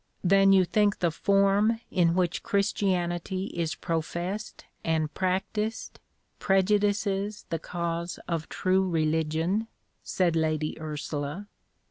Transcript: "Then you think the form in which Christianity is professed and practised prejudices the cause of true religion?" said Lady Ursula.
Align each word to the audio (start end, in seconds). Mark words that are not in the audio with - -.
"Then 0.23 0.51
you 0.51 0.65
think 0.65 0.97
the 0.97 1.11
form 1.11 1.79
in 1.91 2.15
which 2.15 2.41
Christianity 2.41 3.51
is 3.53 3.75
professed 3.75 4.65
and 4.83 5.13
practised 5.13 5.99
prejudices 6.39 7.45
the 7.51 7.59
cause 7.59 8.17
of 8.27 8.49
true 8.49 8.89
religion?" 8.89 9.67
said 10.01 10.35
Lady 10.35 10.75
Ursula. 10.81 11.47